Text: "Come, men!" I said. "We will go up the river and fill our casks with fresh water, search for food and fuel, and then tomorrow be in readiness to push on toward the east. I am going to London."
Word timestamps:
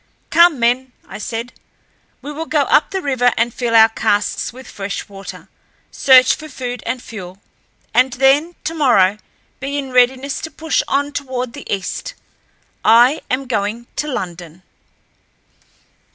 "Come, 0.31 0.57
men!" 0.59 0.93
I 1.07 1.19
said. 1.19 1.53
"We 2.23 2.31
will 2.31 2.47
go 2.47 2.61
up 2.63 2.89
the 2.89 3.03
river 3.03 3.31
and 3.37 3.53
fill 3.53 3.75
our 3.75 3.89
casks 3.89 4.51
with 4.51 4.67
fresh 4.67 5.07
water, 5.07 5.47
search 5.91 6.33
for 6.33 6.49
food 6.49 6.81
and 6.87 6.99
fuel, 7.03 7.39
and 7.93 8.11
then 8.13 8.55
tomorrow 8.63 9.19
be 9.59 9.77
in 9.77 9.91
readiness 9.91 10.41
to 10.41 10.49
push 10.49 10.81
on 10.87 11.11
toward 11.11 11.53
the 11.53 11.71
east. 11.71 12.15
I 12.83 13.21
am 13.29 13.45
going 13.45 13.85
to 13.97 14.07
London." 14.07 14.63